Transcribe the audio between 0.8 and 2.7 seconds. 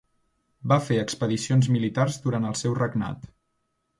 fer expedicions militars durant el